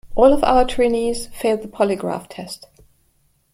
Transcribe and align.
All 0.15 0.33
of 0.33 0.43
our 0.43 0.65
trainees 0.65 1.27
failed 1.27 1.61
the 1.61 1.67
polygraph 1.67 2.25
test. 2.27 2.65